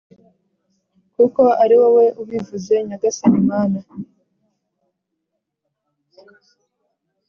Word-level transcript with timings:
kuko 1.15 1.41
ari 1.63 1.75
wowe 1.81 2.05
ubivuze 2.21 2.73
Nyagasani 2.87 3.41
Mana 3.49 3.79